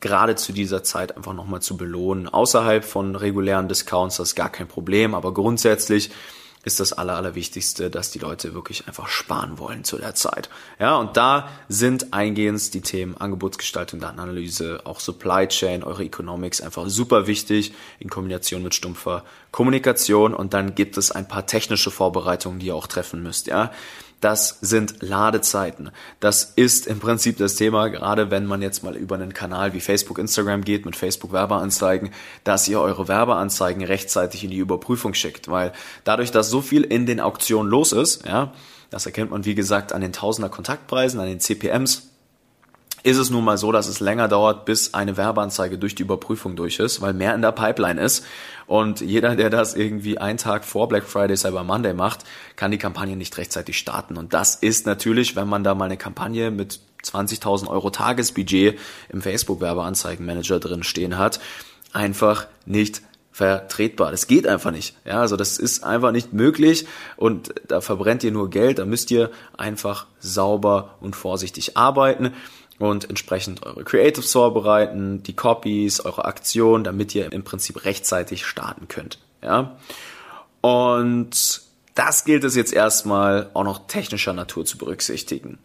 gerade 0.01 0.37
zu 0.37 0.53
dieser 0.53 0.83
Zeit 0.83 1.17
einfach 1.17 1.35
nochmal 1.35 1.61
zu 1.63 1.77
belohnen. 1.77 2.29
Außerhalb 2.29 2.85
von 2.85 3.17
regulären 3.17 3.69
Discounts, 3.69 4.17
das 4.17 4.31
ist 4.31 4.35
gar 4.35 4.51
kein 4.51 4.69
Problem, 4.69 5.15
aber 5.15 5.33
grundsätzlich 5.33 6.11
ist 6.65 6.81
das 6.81 6.93
Aller, 6.93 7.17
Allerwichtigste, 7.17 7.91
dass 7.91 8.11
die 8.11 8.19
Leute 8.19 8.55
wirklich 8.55 8.87
einfach 8.87 9.09
sparen 9.09 9.59
wollen 9.59 9.85
zu 9.85 9.97
der 9.99 10.15
Zeit. 10.15 10.49
Ja, 10.79 10.97
und 10.97 11.17
da 11.17 11.49
sind 11.69 12.13
eingehend 12.13 12.75
die 12.75 12.81
Themen 12.81 13.17
Angebotsgestaltung, 13.17 14.01
Datenanalyse, 14.01 14.81
auch 14.85 15.01
Supply 15.01 15.47
Chain, 15.49 15.85
eure 15.85 16.05
Economics 16.05 16.61
einfach 16.61 16.89
super 16.89 17.27
wichtig 17.27 17.73
in 17.99 18.11
Kombination 18.11 18.63
mit 18.63 18.75
stumpfer 18.75 19.25
Kommunikation. 19.51 20.35
Und 20.35 20.55
dann 20.55 20.75
gibt 20.75 20.97
es 20.97 21.11
ein 21.11 21.29
paar 21.29 21.47
technische 21.47 21.91
Vorbereitungen, 21.91 22.59
die 22.59 22.67
ihr 22.67 22.75
auch 22.75 22.87
treffen 22.87 23.23
müsst. 23.23 23.47
Ja, 23.47 23.73
das 24.21 24.59
sind 24.61 25.03
Ladezeiten. 25.03 25.91
Das 26.21 26.53
ist 26.57 26.87
im 26.87 26.99
Prinzip 26.99 27.39
das 27.39 27.55
Thema, 27.55 27.89
gerade 27.89 28.31
wenn 28.31 28.47
man 28.47 28.63
jetzt 28.63 28.83
mal 28.83 28.97
über 28.97 29.15
einen 29.15 29.33
Kanal 29.33 29.75
wie 29.75 29.81
Facebook, 29.81 30.19
Instagram 30.19 30.65
geht 30.65 30.87
mit 30.87 30.97
Facebook 30.97 31.33
Werbeanzeigen, 31.33 32.11
dass 32.45 32.67
ihr 32.69 32.81
eure 32.81 33.07
Werbeanzeigen 33.07 33.85
rechtzeitig 33.85 34.45
in 34.45 34.51
die 34.51 34.59
Überprüfung 34.59 35.15
schickt, 35.15 35.49
weil 35.49 35.73
dadurch, 36.05 36.31
dass 36.31 36.51
so 36.51 36.61
viel 36.61 36.83
in 36.83 37.07
den 37.07 37.21
Auktionen 37.21 37.71
los 37.71 37.93
ist, 37.93 38.27
ja, 38.27 38.53
das 38.91 39.07
erkennt 39.07 39.31
man 39.31 39.45
wie 39.45 39.55
gesagt 39.55 39.93
an 39.93 40.01
den 40.01 40.13
Tausender 40.13 40.49
Kontaktpreisen, 40.49 41.21
an 41.21 41.27
den 41.27 41.41
CPMs, 41.41 42.09
ist 43.03 43.17
es 43.17 43.31
nun 43.31 43.45
mal 43.45 43.59
so, 43.59 43.73
dass 43.73 43.87
es 43.87 44.01
länger 44.01 44.29
dauert, 44.29 44.65
bis 44.65 44.95
eine 44.95 45.17
Werbeanzeige 45.17 45.79
durch 45.79 45.95
die 45.95 46.03
Überprüfung 46.03 46.57
durch 46.57 46.79
ist, 46.79 47.01
weil 47.01 47.15
mehr 47.15 47.35
in 47.35 47.43
der 47.43 47.53
Pipeline 47.53 48.01
ist. 48.01 48.25
Und 48.67 49.01
jeder, 49.01 49.37
der 49.37 49.51
das 49.51 49.75
irgendwie 49.75 50.19
einen 50.19 50.39
Tag 50.39 50.65
vor 50.65 50.89
Black 50.89 51.05
Friday, 51.05 51.37
Cyber 51.37 51.65
Monday 51.65 51.95
macht, 51.95 52.25
kann 52.57 52.71
die 52.71 52.79
Kampagne 52.79 53.17
nicht 53.17 53.37
rechtzeitig 53.39 53.79
starten. 53.79 54.17
Und 54.17 54.35
das 54.35 54.57
ist 54.57 54.87
natürlich, 54.87 55.37
wenn 55.37 55.49
man 55.49 55.65
da 55.65 55.75
mal 55.75 55.87
eine 55.87 55.97
Kampagne 55.97 56.51
mit 56.51 56.81
20.000 57.05 57.69
Euro 57.69 57.91
Tagesbudget 57.91 58.79
im 59.09 59.23
Facebook 59.23 59.61
Werbeanzeigenmanager 59.61 60.59
drin 60.59 60.83
stehen 60.83 61.17
hat, 61.17 61.41
einfach 61.93 62.47
nicht 62.67 63.03
vertretbar. 63.31 64.11
Das 64.11 64.27
geht 64.27 64.49
einfach 64.49 64.73
nicht. 64.73 64.97
Ja, 65.05 65.21
also 65.21 65.37
das 65.37 65.59
ist 65.59 65.85
einfach 65.85 66.11
nicht 66.11 66.33
möglich 66.33 66.87
und 67.17 67.55
da 67.69 67.81
verbrennt 67.81 68.25
ihr 68.25 68.33
nur 68.33 68.51
Geld. 68.51 68.81
Da 68.81 68.85
müsst 68.85 69.13
ihr 69.13 69.31
einfach 69.57 70.07
sauber 70.19 70.97
und 71.01 71.15
vorsichtig 71.15 71.77
arbeiten 71.77 72.33
und 72.79 73.09
entsprechend 73.09 73.65
eure 73.65 73.85
Creatives 73.85 74.33
vorbereiten, 74.33 75.23
die 75.23 75.35
Copies, 75.35 76.01
eure 76.01 76.25
Aktion, 76.25 76.85
damit 76.85 77.15
ihr 77.15 77.33
im 77.33 77.45
Prinzip 77.45 77.85
rechtzeitig 77.85 78.47
starten 78.47 78.89
könnt. 78.89 79.19
Ja, 79.43 79.77
und 80.61 81.63
das 81.95 82.25
gilt 82.25 82.45
es 82.45 82.55
jetzt 82.55 82.73
erstmal 82.73 83.51
auch 83.55 83.65
noch 83.65 83.87
technischer 83.89 84.33
Natur 84.33 84.65
zu 84.65 84.79
berücksichtigen. 84.79 85.59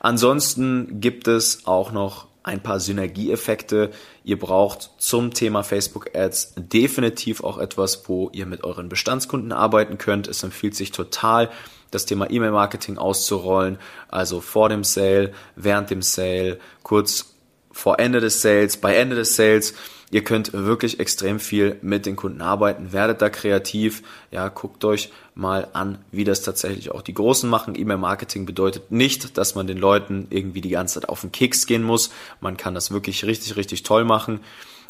Ansonsten 0.00 1.00
gibt 1.00 1.28
es 1.28 1.66
auch 1.66 1.92
noch 1.92 2.26
ein 2.42 2.62
paar 2.62 2.78
Synergieeffekte. 2.78 3.90
Ihr 4.24 4.38
braucht 4.38 4.90
zum 4.98 5.34
Thema 5.34 5.64
Facebook 5.64 6.16
Ads 6.16 6.54
definitiv 6.56 7.42
auch 7.42 7.58
etwas, 7.58 8.08
wo 8.08 8.30
ihr 8.32 8.46
mit 8.46 8.62
euren 8.62 8.88
Bestandskunden 8.88 9.52
arbeiten 9.52 9.98
könnt. 9.98 10.28
Es 10.28 10.42
empfiehlt 10.42 10.76
sich 10.76 10.92
total, 10.92 11.50
das 11.90 12.06
Thema 12.06 12.30
E-Mail-Marketing 12.30 12.98
auszurollen, 12.98 13.78
also 14.08 14.40
vor 14.40 14.68
dem 14.68 14.84
Sale, 14.84 15.32
während 15.54 15.90
dem 15.90 16.02
Sale, 16.02 16.58
kurz 16.82 17.34
vor 17.70 17.98
Ende 17.98 18.20
des 18.20 18.42
Sales, 18.42 18.78
bei 18.78 18.96
Ende 18.96 19.16
des 19.16 19.36
Sales. 19.36 19.74
Ihr 20.12 20.22
könnt 20.22 20.52
wirklich 20.52 21.00
extrem 21.00 21.40
viel 21.40 21.78
mit 21.82 22.06
den 22.06 22.14
Kunden 22.14 22.40
arbeiten, 22.40 22.92
werdet 22.92 23.20
da 23.20 23.28
kreativ, 23.28 24.02
ja, 24.30 24.48
guckt 24.48 24.84
euch 24.84 25.10
mal 25.34 25.68
an, 25.72 25.98
wie 26.12 26.22
das 26.22 26.42
tatsächlich 26.42 26.92
auch 26.92 27.02
die 27.02 27.12
Großen 27.12 27.50
machen. 27.50 27.74
E-Mail-Marketing 27.76 28.46
bedeutet 28.46 28.92
nicht, 28.92 29.36
dass 29.36 29.56
man 29.56 29.66
den 29.66 29.78
Leuten 29.78 30.28
irgendwie 30.30 30.60
die 30.60 30.70
ganze 30.70 31.00
Zeit 31.00 31.08
auf 31.08 31.22
den 31.22 31.32
Keks 31.32 31.66
gehen 31.66 31.82
muss. 31.82 32.10
Man 32.40 32.56
kann 32.56 32.74
das 32.74 32.92
wirklich 32.92 33.24
richtig, 33.24 33.56
richtig 33.56 33.82
toll 33.82 34.04
machen. 34.04 34.40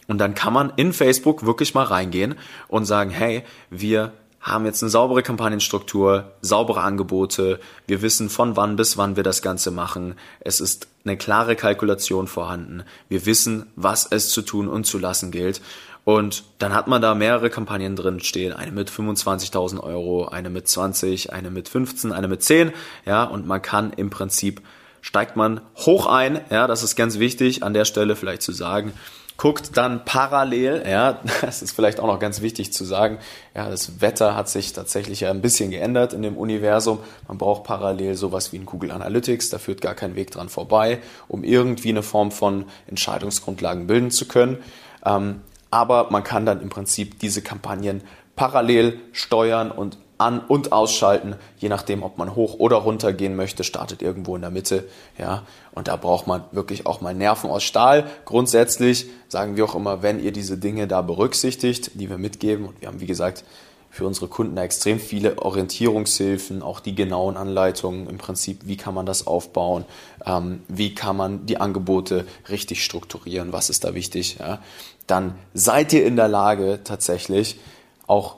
Und 0.07 0.19
dann 0.19 0.35
kann 0.35 0.53
man 0.53 0.73
in 0.77 0.93
Facebook 0.93 1.47
wirklich 1.47 1.75
mal 1.75 1.85
reingehen 1.85 2.37
und 2.69 2.85
sagen, 2.85 3.11
hey, 3.11 3.43
wir 3.71 4.13
haben 4.47 4.65
jetzt 4.65 4.83
eine 4.83 4.91
saubere 4.91 5.25
Kampagnenstruktur, 5.25 6.33
saubere 6.41 6.81
Angebote, 6.83 7.59
wir 7.89 8.01
wissen 8.01 8.31
von 8.31 8.57
wann 8.57 8.77
bis 8.77 8.97
wann 8.97 9.17
wir 9.17 9.25
das 9.25 9.43
Ganze 9.43 9.73
machen, 9.73 10.15
es 10.39 10.61
ist 10.61 10.87
eine 11.05 11.17
klare 11.17 11.57
Kalkulation 11.57 12.29
vorhanden, 12.29 12.85
wir 13.09 13.27
wissen, 13.27 13.67
was 13.75 14.07
es 14.09 14.31
zu 14.31 14.43
tun 14.43 14.69
und 14.69 14.85
zu 14.87 14.99
lassen 14.99 15.31
gilt. 15.31 15.61
Und 16.05 16.45
dann 16.59 16.73
hat 16.73 16.87
man 16.87 17.03
da 17.03 17.17
mehrere 17.17 17.51
Kampagnen 17.51 17.97
drin 17.97 18.21
stehen, 18.21 18.53
eine 18.53 18.71
mit 18.71 18.89
25.000 18.89 19.81
Euro, 19.81 20.27
eine 20.27 20.51
mit 20.51 20.69
20, 20.69 21.33
eine 21.33 21.51
mit 21.51 21.69
15, 21.69 22.13
eine 22.13 22.29
mit 22.29 22.45
10, 22.45 22.73
ja, 23.05 23.25
und 23.25 23.49
man 23.49 23.61
kann 23.61 23.93
im 23.93 24.11
Prinzip 24.11 24.63
steigt 25.01 25.35
man 25.35 25.61
hoch 25.75 26.07
ein, 26.07 26.41
ja, 26.51 26.69
das 26.69 26.85
ist 26.85 26.95
ganz 26.95 27.19
wichtig 27.19 27.65
an 27.65 27.75
der 27.75 27.85
Stelle 27.85 28.15
vielleicht 28.15 28.43
zu 28.43 28.53
sagen, 28.53 28.93
guckt 29.37 29.77
dann 29.77 30.05
parallel, 30.05 30.85
ja, 30.89 31.21
das 31.41 31.63
ist 31.63 31.73
vielleicht 31.73 32.01
auch 32.01 32.07
noch 32.07 32.19
ganz 32.19 32.41
wichtig 32.41 32.73
zu 32.73 32.85
sagen, 32.85 33.19
ja, 33.55 33.69
das 33.69 34.01
Wetter 34.01 34.37
hat 34.37 34.49
sich 34.49 34.73
tatsächlich 34.73 35.21
ja 35.21 35.31
ein 35.31 35.43
bisschen 35.43 35.71
geändert 35.71 36.13
in 36.13 36.23
dem 36.23 36.37
Universum. 36.37 37.01
Man 37.29 37.39
braucht 37.39 37.65
parallel 37.65 38.15
sowas 38.15 38.53
wie 38.53 38.59
ein 38.59 38.67
Google 38.67 38.91
Analytics, 38.91 39.51
da 39.51 39.59
führt 39.59 39.81
gar 39.81 39.95
kein 39.95 40.15
Weg 40.15 40.31
dran 40.31 40.49
vorbei, 40.49 41.01
um 41.29 41.45
irgendwie 41.45 41.91
eine 41.91 42.03
Form 42.03 42.31
von 42.31 42.67
Entscheidungsgrundlagen 42.87 43.87
bilden 43.87 44.11
zu 44.11 44.27
können. 44.27 44.59
Ähm, 45.05 45.41
aber 45.71 46.09
man 46.11 46.25
kann 46.25 46.47
dann 46.47 46.63
im 46.63 46.69
Prinzip 46.69 47.19
diese 47.19 47.43
Kampagnen 47.43 48.03
parallel 48.37 49.01
steuern 49.13 49.71
und 49.71 49.99
an- 50.19 50.41
und 50.41 50.73
ausschalten, 50.73 51.37
je 51.59 51.69
nachdem, 51.69 52.03
ob 52.03 52.19
man 52.19 52.35
hoch 52.35 52.55
oder 52.59 52.77
runter 52.77 53.13
gehen 53.13 53.37
möchte, 53.37 53.65
startet 53.65 54.03
irgendwo 54.03 54.35
in 54.37 54.43
der 54.43 54.51
Mitte, 54.51 54.89
ja. 55.19 55.43
Und 55.73 55.89
da 55.89 55.97
braucht 55.97 56.27
man 56.27 56.45
wirklich 56.53 56.87
auch 56.87 57.01
mal 57.01 57.15
Nerven 57.15 57.51
aus 57.51 57.63
Stahl. 57.63 58.07
Grundsätzlich 58.25 59.07
sagen 59.29 59.57
wir 59.57 59.65
auch 59.65 59.75
immer, 59.75 60.03
wenn 60.03 60.23
ihr 60.23 60.33
diese 60.33 60.57
Dinge 60.57 60.87
da 60.87 61.03
berücksichtigt, 61.03 61.93
die 61.95 62.09
wir 62.09 62.19
mitgeben, 62.19 62.67
und 62.67 62.81
wir 62.81 62.89
haben, 62.89 63.01
wie 63.01 63.07
gesagt, 63.07 63.45
für 63.91 64.07
unsere 64.07 64.29
Kunden 64.29 64.57
extrem 64.59 65.01
viele 65.01 65.39
Orientierungshilfen, 65.39 66.63
auch 66.63 66.81
die 66.81 66.95
genauen 66.95 67.37
Anleitungen 67.37 68.09
im 68.09 68.19
Prinzip, 68.19 68.61
wie 68.65 68.77
kann 68.77 68.95
man 68.95 69.07
das 69.07 69.27
aufbauen, 69.27 69.87
ähm, 70.25 70.61
wie 70.69 70.95
kann 70.95 71.17
man 71.17 71.47
die 71.47 71.59
Angebote 71.59 72.27
richtig 72.51 72.85
strukturieren, 72.85 73.53
was 73.53 73.71
ist 73.71 73.85
da 73.85 73.95
wichtig, 73.95 74.37
ja. 74.39 74.61
Dann 75.07 75.35
seid 75.55 75.93
ihr 75.93 76.05
in 76.05 76.17
der 76.17 76.29
Lage, 76.29 76.81
tatsächlich 76.85 77.59
auch 78.07 78.37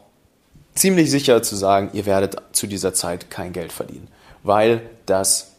ziemlich 0.74 1.10
sicher 1.10 1.42
zu 1.42 1.56
sagen, 1.56 1.90
ihr 1.92 2.06
werdet 2.06 2.36
zu 2.52 2.66
dieser 2.66 2.94
Zeit 2.94 3.30
kein 3.30 3.52
Geld 3.52 3.72
verdienen, 3.72 4.08
weil 4.42 4.88
das 5.06 5.52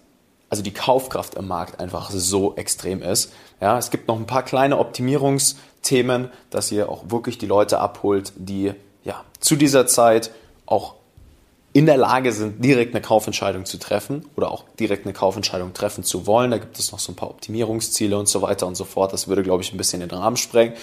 also 0.50 0.64
die 0.64 0.74
Kaufkraft 0.74 1.36
im 1.36 1.48
Markt 1.48 1.80
einfach 1.80 2.10
so 2.10 2.56
extrem 2.56 3.02
ist. 3.02 3.32
Ja, 3.62 3.78
es 3.78 3.92
gibt 3.92 4.08
noch 4.08 4.18
ein 4.18 4.26
paar 4.26 4.44
kleine 4.44 4.80
Optimierungsthemen, 4.80 6.30
dass 6.50 6.72
ihr 6.72 6.90
auch 6.90 7.04
wirklich 7.10 7.38
die 7.38 7.46
Leute 7.46 7.80
abholt, 7.80 8.34
die 8.36 8.74
ja 9.04 9.24
zu 9.40 9.56
dieser 9.56 9.86
Zeit 9.86 10.32
auch 10.66 10.96
in 11.72 11.86
der 11.86 11.98
Lage 11.98 12.32
sind, 12.32 12.64
direkt 12.66 12.96
eine 12.96 13.02
Kaufentscheidung 13.02 13.66
zu 13.66 13.78
treffen 13.78 14.26
oder 14.36 14.50
auch 14.50 14.66
direkt 14.80 15.06
eine 15.06 15.14
Kaufentscheidung 15.14 15.74
treffen 15.74 16.04
zu 16.04 16.26
wollen. 16.26 16.50
Da 16.50 16.58
gibt 16.58 16.80
es 16.80 16.92
noch 16.92 17.00
so 17.00 17.12
ein 17.12 17.16
paar 17.16 17.30
Optimierungsziele 17.30 18.18
und 18.18 18.28
so 18.28 18.42
weiter 18.42 18.66
und 18.66 18.76
so 18.76 18.86
fort. 18.86 19.14
Das 19.14 19.28
würde, 19.28 19.44
glaube 19.44 19.62
ich, 19.62 19.72
ein 19.72 19.78
bisschen 19.78 20.00
den 20.00 20.10
Rahmen 20.10 20.38
sprengen. 20.38 20.74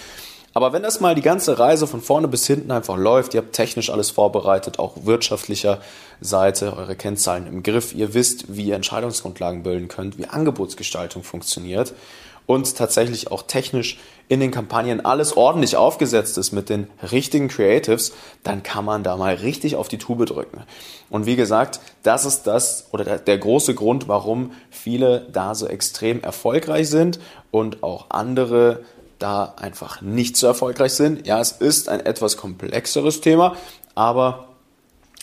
Aber 0.57 0.73
wenn 0.73 0.81
das 0.81 0.99
mal 0.99 1.13
die 1.13 1.21
ganze 1.21 1.59
Reise 1.59 1.85
von 1.85 2.01
vorne 2.01 2.27
bis 2.27 2.47
hinten 2.47 2.71
einfach 2.71 2.97
läuft, 2.97 3.35
ihr 3.35 3.41
habt 3.41 3.53
technisch 3.53 3.91
alles 3.91 4.09
vorbereitet, 4.09 4.79
auch 4.79 5.05
wirtschaftlicher 5.05 5.81
Seite, 6.19 6.75
eure 6.75 6.95
Kennzahlen 6.95 7.45
im 7.45 7.61
Griff, 7.61 7.93
ihr 7.93 8.15
wisst, 8.15 8.55
wie 8.55 8.69
ihr 8.69 8.75
Entscheidungsgrundlagen 8.75 9.61
bilden 9.61 9.87
könnt, 9.87 10.17
wie 10.17 10.25
Angebotsgestaltung 10.25 11.21
funktioniert 11.21 11.93
und 12.47 12.75
tatsächlich 12.75 13.29
auch 13.29 13.43
technisch 13.43 13.99
in 14.29 14.39
den 14.39 14.49
Kampagnen 14.49 15.05
alles 15.05 15.37
ordentlich 15.37 15.77
aufgesetzt 15.77 16.39
ist 16.39 16.53
mit 16.53 16.69
den 16.69 16.87
richtigen 17.11 17.49
Creatives, 17.49 18.13
dann 18.41 18.63
kann 18.63 18.83
man 18.83 19.03
da 19.03 19.15
mal 19.15 19.35
richtig 19.35 19.75
auf 19.75 19.89
die 19.89 19.99
Tube 19.99 20.25
drücken. 20.25 20.63
Und 21.11 21.27
wie 21.27 21.35
gesagt, 21.35 21.79
das 22.01 22.25
ist 22.25 22.47
das 22.47 22.87
oder 22.91 23.03
der, 23.03 23.19
der 23.19 23.37
große 23.37 23.75
Grund, 23.75 24.07
warum 24.07 24.53
viele 24.71 25.27
da 25.31 25.53
so 25.53 25.67
extrem 25.67 26.21
erfolgreich 26.21 26.89
sind 26.89 27.19
und 27.51 27.83
auch 27.83 28.07
andere 28.09 28.81
da 29.19 29.53
einfach 29.57 30.01
nicht 30.01 30.37
so 30.37 30.47
erfolgreich 30.47 30.93
sind. 30.93 31.25
Ja, 31.27 31.39
es 31.39 31.51
ist 31.51 31.89
ein 31.89 32.05
etwas 32.05 32.37
komplexeres 32.37 33.21
Thema, 33.21 33.55
aber 33.95 34.49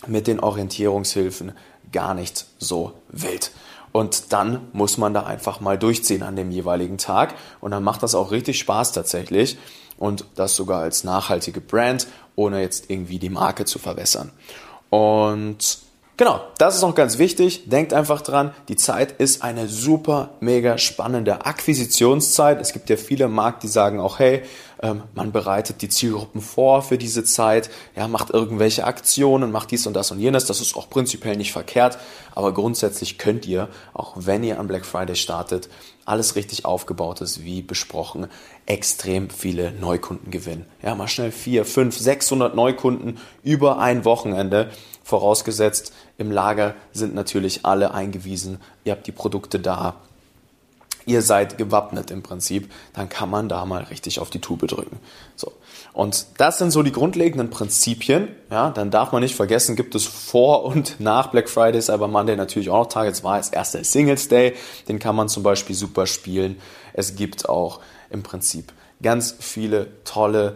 mit 0.07 0.27
den 0.27 0.39
Orientierungshilfen 0.39 1.53
gar 1.91 2.13
nicht 2.13 2.45
so 2.59 2.93
wild. 3.09 3.51
Und 3.91 4.33
dann 4.33 4.67
muss 4.73 4.97
man 4.97 5.13
da 5.13 5.23
einfach 5.23 5.61
mal 5.61 5.77
durchziehen 5.77 6.23
an 6.23 6.35
dem 6.35 6.51
jeweiligen 6.51 6.97
Tag. 6.97 7.33
Und 7.61 7.71
dann 7.71 7.83
macht 7.83 8.03
das 8.03 8.13
auch 8.13 8.31
richtig 8.31 8.59
Spaß 8.59 8.91
tatsächlich. 8.91 9.57
Und 9.97 10.25
das 10.35 10.55
sogar 10.55 10.81
als 10.81 11.05
nachhaltige 11.05 11.61
Brand, 11.61 12.07
ohne 12.35 12.61
jetzt 12.61 12.89
irgendwie 12.89 13.19
die 13.19 13.29
Marke 13.29 13.63
zu 13.63 13.79
verwässern. 13.79 14.31
Und 14.89 15.84
Genau, 16.17 16.39
das 16.57 16.75
ist 16.75 16.81
noch 16.81 16.95
ganz 16.95 17.17
wichtig. 17.17 17.69
Denkt 17.69 17.93
einfach 17.93 18.21
dran, 18.21 18.53
die 18.69 18.77
Zeit 18.77 19.11
ist 19.19 19.43
eine 19.43 19.67
super, 19.67 20.29
mega 20.39 20.77
spannende 20.77 21.45
Akquisitionszeit. 21.45 22.61
Es 22.61 22.71
gibt 22.71 22.89
ja 22.89 22.95
viele 22.95 23.27
Markt, 23.27 23.63
die 23.63 23.67
sagen 23.67 23.99
auch, 23.99 24.17
hey, 24.17 24.43
ähm, 24.81 25.03
man 25.13 25.33
bereitet 25.33 25.81
die 25.81 25.89
Zielgruppen 25.89 26.39
vor 26.39 26.81
für 26.83 26.97
diese 26.97 27.25
Zeit, 27.25 27.69
ja, 27.97 28.07
macht 28.07 28.29
irgendwelche 28.29 28.85
Aktionen, 28.85 29.51
macht 29.51 29.71
dies 29.71 29.87
und 29.87 29.93
das 29.93 30.09
und 30.11 30.19
jenes. 30.19 30.45
Das 30.45 30.61
ist 30.61 30.77
auch 30.77 30.89
prinzipiell 30.89 31.35
nicht 31.35 31.51
verkehrt, 31.51 31.97
aber 32.35 32.53
grundsätzlich 32.53 33.17
könnt 33.17 33.47
ihr, 33.47 33.69
auch 33.93 34.13
wenn 34.17 34.43
ihr 34.43 34.59
am 34.59 34.67
Black 34.67 34.85
Friday 34.85 35.15
startet, 35.15 35.69
alles 36.05 36.35
richtig 36.35 36.65
aufgebaut 36.65 37.21
ist, 37.21 37.43
wie 37.43 37.61
besprochen, 37.61 38.27
extrem 38.65 39.29
viele 39.29 39.71
Neukunden 39.71 40.29
gewinnen. 40.29 40.65
Ja, 40.83 40.93
mal 40.93 41.07
schnell 41.07 41.31
vier, 41.31 41.65
fünf, 41.65 41.97
600 41.97 42.53
Neukunden 42.55 43.17
über 43.43 43.79
ein 43.79 44.05
Wochenende. 44.05 44.69
Vorausgesetzt, 45.03 45.93
im 46.17 46.31
Lager 46.31 46.75
sind 46.91 47.15
natürlich 47.15 47.65
alle 47.65 47.93
eingewiesen, 47.93 48.59
ihr 48.83 48.91
habt 48.91 49.07
die 49.07 49.11
Produkte 49.11 49.59
da, 49.59 49.95
ihr 51.05 51.21
seid 51.21 51.57
gewappnet 51.57 52.11
im 52.11 52.23
Prinzip, 52.23 52.71
dann 52.93 53.09
kann 53.09 53.29
man 53.29 53.49
da 53.49 53.65
mal 53.65 53.83
richtig 53.83 54.19
auf 54.19 54.29
die 54.29 54.39
Tube 54.39 54.67
drücken. 54.67 54.99
So. 55.35 55.51
Und 55.93 56.25
das 56.37 56.57
sind 56.57 56.71
so 56.71 56.83
die 56.83 56.91
grundlegenden 56.91 57.49
Prinzipien. 57.49 58.29
Ja, 58.49 58.71
dann 58.71 58.91
darf 58.91 59.11
man 59.11 59.21
nicht 59.21 59.35
vergessen, 59.35 59.75
gibt 59.75 59.95
es 59.95 60.05
vor 60.05 60.65
und 60.65 60.99
nach 60.99 61.27
Black 61.27 61.49
Friday, 61.49 61.81
Cyber 61.81 62.07
Monday 62.07 62.35
natürlich 62.35 62.69
auch 62.69 62.93
noch. 62.93 63.03
Jetzt 63.03 63.23
war 63.23 63.39
es 63.39 63.49
erster 63.49 63.83
Singles 63.83 64.27
Day, 64.27 64.55
den 64.87 64.99
kann 64.99 65.15
man 65.15 65.29
zum 65.29 65.43
Beispiel 65.43 65.75
super 65.75 66.05
spielen. 66.05 66.57
Es 66.93 67.15
gibt 67.15 67.47
auch 67.47 67.79
im 68.09 68.23
Prinzip 68.23 68.73
ganz 69.01 69.35
viele 69.39 70.03
tolle 70.03 70.55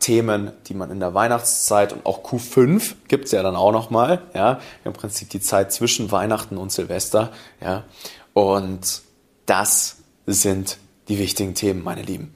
Themen, 0.00 0.52
die 0.66 0.74
man 0.74 0.90
in 0.90 1.00
der 1.00 1.14
Weihnachtszeit 1.14 1.94
und 1.94 2.04
auch 2.04 2.22
Q5 2.22 2.94
gibt 3.08 3.24
es 3.24 3.32
ja 3.32 3.42
dann 3.42 3.56
auch 3.56 3.72
nochmal, 3.72 4.20
ja, 4.34 4.60
im 4.84 4.92
Prinzip 4.92 5.30
die 5.30 5.40
Zeit 5.40 5.72
zwischen 5.72 6.12
Weihnachten 6.12 6.58
und 6.58 6.70
Silvester, 6.70 7.32
ja, 7.62 7.84
und 8.34 9.03
das 9.46 9.96
sind 10.26 10.78
die 11.08 11.18
wichtigen 11.18 11.54
Themen, 11.54 11.82
meine 11.82 12.02
Lieben. 12.02 12.34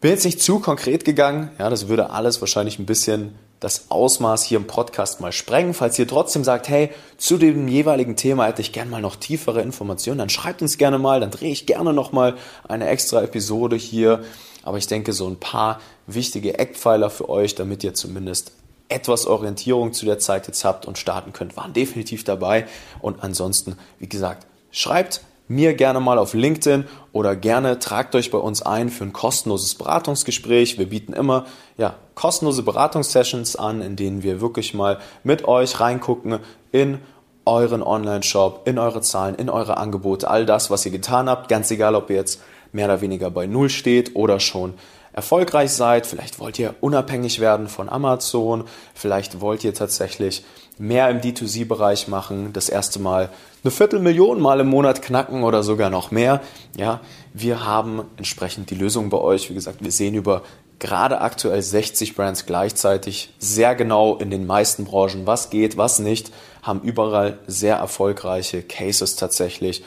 Bin 0.00 0.10
jetzt 0.10 0.24
nicht 0.24 0.42
zu 0.42 0.60
konkret 0.60 1.04
gegangen, 1.04 1.50
ja, 1.58 1.70
das 1.70 1.88
würde 1.88 2.10
alles 2.10 2.40
wahrscheinlich 2.40 2.78
ein 2.78 2.86
bisschen 2.86 3.34
das 3.60 3.90
Ausmaß 3.90 4.44
hier 4.44 4.58
im 4.58 4.66
Podcast 4.66 5.20
mal 5.20 5.32
sprengen. 5.32 5.72
Falls 5.72 5.98
ihr 5.98 6.06
trotzdem 6.06 6.44
sagt, 6.44 6.68
hey, 6.68 6.90
zu 7.16 7.38
dem 7.38 7.66
jeweiligen 7.68 8.14
Thema 8.14 8.46
hätte 8.46 8.60
ich 8.60 8.72
gerne 8.72 8.90
mal 8.90 9.00
noch 9.00 9.16
tiefere 9.16 9.62
Informationen, 9.62 10.18
dann 10.18 10.28
schreibt 10.28 10.60
uns 10.60 10.76
gerne 10.76 10.98
mal, 10.98 11.20
dann 11.20 11.30
drehe 11.30 11.50
ich 11.50 11.64
gerne 11.64 11.94
noch 11.94 12.12
mal 12.12 12.36
eine 12.68 12.86
extra 12.88 13.22
Episode 13.22 13.76
hier 13.76 14.22
Aber 14.62 14.78
ich 14.78 14.88
denke, 14.88 15.12
so 15.12 15.28
ein 15.28 15.38
paar 15.38 15.80
wichtige 16.08 16.58
Eckpfeiler 16.58 17.08
für 17.08 17.28
euch, 17.28 17.54
damit 17.54 17.84
ihr 17.84 17.94
zumindest 17.94 18.50
etwas 18.88 19.26
Orientierung 19.26 19.92
zu 19.92 20.06
der 20.06 20.18
Zeit 20.18 20.48
jetzt 20.48 20.64
habt 20.64 20.86
und 20.86 20.98
starten 20.98 21.32
könnt, 21.32 21.56
waren 21.56 21.72
definitiv 21.72 22.24
dabei. 22.24 22.66
Und 23.00 23.22
ansonsten, 23.22 23.78
wie 24.00 24.08
gesagt, 24.08 24.46
schreibt 24.72 25.20
mir 25.48 25.74
gerne 25.74 26.00
mal 26.00 26.18
auf 26.18 26.34
LinkedIn 26.34 26.84
oder 27.12 27.36
gerne 27.36 27.78
tragt 27.78 28.14
euch 28.14 28.30
bei 28.30 28.38
uns 28.38 28.62
ein 28.62 28.88
für 28.90 29.04
ein 29.04 29.12
kostenloses 29.12 29.74
Beratungsgespräch. 29.74 30.78
Wir 30.78 30.88
bieten 30.88 31.12
immer 31.12 31.46
ja, 31.76 31.94
kostenlose 32.14 32.62
Beratungssessions 32.62 33.56
an, 33.56 33.80
in 33.80 33.96
denen 33.96 34.22
wir 34.22 34.40
wirklich 34.40 34.74
mal 34.74 34.98
mit 35.22 35.46
euch 35.46 35.78
reingucken 35.80 36.40
in 36.72 36.98
euren 37.44 37.82
Online-Shop, 37.82 38.62
in 38.66 38.78
eure 38.78 39.02
Zahlen, 39.02 39.36
in 39.36 39.48
eure 39.48 39.76
Angebote, 39.76 40.28
all 40.28 40.46
das, 40.46 40.70
was 40.70 40.84
ihr 40.84 40.92
getan 40.92 41.28
habt, 41.28 41.48
ganz 41.48 41.70
egal, 41.70 41.94
ob 41.94 42.10
ihr 42.10 42.16
jetzt 42.16 42.42
mehr 42.72 42.86
oder 42.86 43.00
weniger 43.00 43.30
bei 43.30 43.46
Null 43.46 43.70
steht 43.70 44.16
oder 44.16 44.40
schon 44.40 44.74
erfolgreich 45.16 45.72
seid. 45.72 46.06
Vielleicht 46.06 46.38
wollt 46.38 46.58
ihr 46.58 46.76
unabhängig 46.80 47.40
werden 47.40 47.66
von 47.66 47.88
Amazon. 47.88 48.64
Vielleicht 48.94 49.40
wollt 49.40 49.64
ihr 49.64 49.74
tatsächlich 49.74 50.44
mehr 50.78 51.08
im 51.08 51.20
D2C-Bereich 51.20 52.06
machen. 52.06 52.52
Das 52.52 52.68
erste 52.68 53.00
Mal 53.00 53.30
eine 53.64 53.70
Viertelmillion 53.70 54.40
Mal 54.40 54.60
im 54.60 54.68
Monat 54.68 55.02
knacken 55.02 55.42
oder 55.42 55.62
sogar 55.62 55.90
noch 55.90 56.10
mehr. 56.10 56.42
Ja, 56.76 57.00
wir 57.32 57.64
haben 57.64 58.02
entsprechend 58.18 58.70
die 58.70 58.74
Lösung 58.76 59.08
bei 59.08 59.18
euch. 59.18 59.50
Wie 59.50 59.54
gesagt, 59.54 59.82
wir 59.82 59.90
sehen 59.90 60.14
über 60.14 60.42
gerade 60.78 61.22
aktuell 61.22 61.62
60 61.62 62.14
Brands 62.14 62.44
gleichzeitig 62.44 63.32
sehr 63.38 63.74
genau 63.74 64.16
in 64.16 64.30
den 64.30 64.46
meisten 64.46 64.84
Branchen, 64.84 65.26
was 65.26 65.48
geht, 65.48 65.78
was 65.78 65.98
nicht, 65.98 66.30
haben 66.60 66.82
überall 66.82 67.38
sehr 67.46 67.76
erfolgreiche 67.76 68.62
Cases 68.62 69.16
tatsächlich 69.16 69.82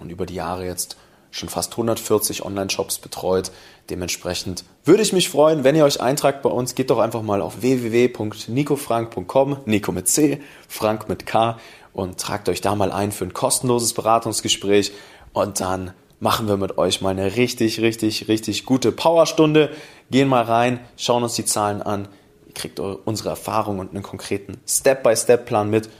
und 0.00 0.10
über 0.10 0.26
die 0.26 0.34
Jahre 0.34 0.66
jetzt 0.66 0.96
schon 1.30 1.48
fast 1.48 1.72
140 1.72 2.44
Online-Shops 2.44 2.98
betreut. 2.98 3.50
Dementsprechend 3.90 4.64
würde 4.84 5.02
ich 5.02 5.12
mich 5.12 5.28
freuen, 5.28 5.64
wenn 5.64 5.74
ihr 5.74 5.84
euch 5.84 6.00
eintragt 6.00 6.42
bei 6.42 6.50
uns. 6.50 6.74
Geht 6.74 6.90
doch 6.90 6.98
einfach 6.98 7.22
mal 7.22 7.42
auf 7.42 7.62
www.nicofrank.com, 7.62 9.56
Nico 9.66 9.92
mit 9.92 10.08
C, 10.08 10.40
Frank 10.68 11.08
mit 11.08 11.26
K 11.26 11.58
und 11.92 12.18
tragt 12.18 12.48
euch 12.48 12.60
da 12.60 12.74
mal 12.74 12.92
ein 12.92 13.12
für 13.12 13.24
ein 13.24 13.34
kostenloses 13.34 13.92
Beratungsgespräch 13.92 14.92
und 15.32 15.60
dann 15.60 15.92
machen 16.20 16.46
wir 16.46 16.56
mit 16.56 16.78
euch 16.78 17.00
mal 17.00 17.10
eine 17.10 17.36
richtig, 17.36 17.80
richtig, 17.80 18.28
richtig 18.28 18.64
gute 18.64 18.92
Powerstunde. 18.92 19.70
Gehen 20.10 20.28
mal 20.28 20.44
rein, 20.44 20.78
schauen 20.96 21.24
uns 21.24 21.34
die 21.34 21.44
Zahlen 21.44 21.82
an. 21.82 22.06
Ihr 22.46 22.54
kriegt 22.54 22.78
unsere 22.78 23.30
Erfahrung 23.30 23.80
und 23.80 23.90
einen 23.90 24.04
konkreten 24.04 24.58
Step-by-Step-Plan 24.66 25.68
mit. 25.68 25.90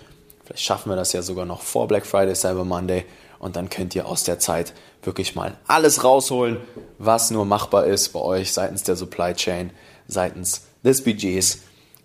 Vielleicht 0.44 0.62
schaffen 0.62 0.90
wir 0.90 0.96
das 0.96 1.12
ja 1.12 1.22
sogar 1.22 1.44
noch 1.44 1.62
vor 1.62 1.88
Black 1.88 2.06
Friday, 2.06 2.36
Cyber 2.36 2.64
Monday 2.64 3.04
und 3.42 3.56
dann 3.56 3.68
könnt 3.68 3.94
ihr 3.96 4.06
aus 4.06 4.22
der 4.22 4.38
Zeit 4.38 4.72
wirklich 5.02 5.34
mal 5.34 5.56
alles 5.66 6.04
rausholen, 6.04 6.58
was 6.98 7.32
nur 7.32 7.44
machbar 7.44 7.86
ist 7.86 8.10
bei 8.10 8.20
euch 8.20 8.52
seitens 8.52 8.84
der 8.84 8.94
Supply 8.94 9.34
Chain, 9.34 9.70
seitens 10.06 10.62
des 10.84 11.02
Budgets. 11.02 11.58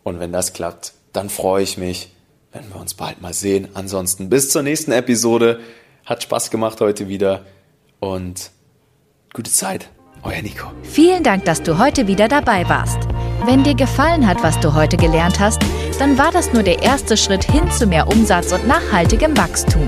Und 0.03 0.19
wenn 0.19 0.31
das 0.31 0.53
klappt, 0.53 0.93
dann 1.13 1.29
freue 1.29 1.61
ich 1.61 1.77
mich, 1.77 2.11
wenn 2.51 2.67
wir 2.69 2.81
uns 2.81 2.95
bald 2.95 3.21
mal 3.21 3.33
sehen. 3.33 3.69
Ansonsten 3.75 4.29
bis 4.29 4.49
zur 4.49 4.63
nächsten 4.63 4.91
Episode. 4.91 5.59
Hat 6.05 6.23
Spaß 6.23 6.49
gemacht 6.49 6.81
heute 6.81 7.07
wieder 7.07 7.45
und 7.99 8.49
gute 9.31 9.51
Zeit. 9.51 9.89
Euer 10.23 10.41
Nico. 10.41 10.71
Vielen 10.81 11.21
Dank, 11.21 11.45
dass 11.45 11.61
du 11.61 11.77
heute 11.77 12.07
wieder 12.07 12.27
dabei 12.27 12.67
warst. 12.67 12.97
Wenn 13.45 13.63
dir 13.63 13.75
gefallen 13.75 14.25
hat, 14.25 14.41
was 14.41 14.59
du 14.59 14.73
heute 14.73 14.97
gelernt 14.97 15.39
hast, 15.39 15.61
dann 15.99 16.17
war 16.17 16.31
das 16.31 16.51
nur 16.51 16.63
der 16.63 16.81
erste 16.81 17.15
Schritt 17.15 17.43
hin 17.43 17.69
zu 17.69 17.85
mehr 17.85 18.07
Umsatz 18.07 18.51
und 18.51 18.65
nachhaltigem 18.65 19.37
Wachstum. 19.37 19.87